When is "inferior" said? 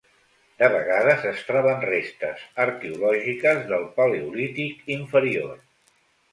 4.99-5.57